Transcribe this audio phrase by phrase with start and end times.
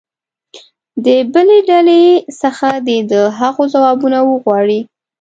[1.05, 2.03] د بلې ډلې
[2.41, 4.79] څخه دې د هغو ځوابونه وغواړي.